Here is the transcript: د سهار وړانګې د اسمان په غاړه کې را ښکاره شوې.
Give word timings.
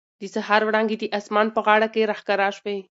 د 0.21 0.23
سهار 0.35 0.61
وړانګې 0.65 0.97
د 0.99 1.05
اسمان 1.19 1.47
په 1.53 1.59
غاړه 1.65 1.87
کې 1.93 2.07
را 2.09 2.15
ښکاره 2.19 2.47
شوې. 2.57 2.77